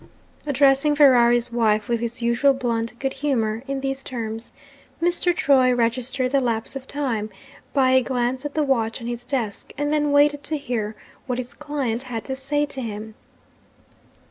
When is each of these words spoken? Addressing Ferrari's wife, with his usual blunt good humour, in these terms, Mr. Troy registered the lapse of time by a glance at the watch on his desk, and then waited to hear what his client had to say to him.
Addressing 0.47 0.95
Ferrari's 0.95 1.51
wife, 1.51 1.87
with 1.87 1.99
his 1.99 2.23
usual 2.23 2.53
blunt 2.55 2.97
good 2.97 3.13
humour, 3.13 3.61
in 3.67 3.81
these 3.81 4.03
terms, 4.03 4.51
Mr. 4.99 5.31
Troy 5.31 5.71
registered 5.75 6.31
the 6.31 6.41
lapse 6.41 6.75
of 6.75 6.87
time 6.87 7.29
by 7.71 7.91
a 7.91 8.01
glance 8.01 8.43
at 8.43 8.55
the 8.55 8.63
watch 8.63 8.99
on 8.99 9.05
his 9.05 9.23
desk, 9.25 9.71
and 9.77 9.93
then 9.93 10.11
waited 10.11 10.41
to 10.45 10.57
hear 10.57 10.95
what 11.27 11.37
his 11.37 11.53
client 11.53 12.01
had 12.09 12.25
to 12.25 12.35
say 12.35 12.65
to 12.65 12.81
him. 12.81 13.13